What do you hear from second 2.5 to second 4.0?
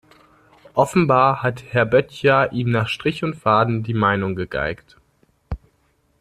ihm nach Strich und Faden die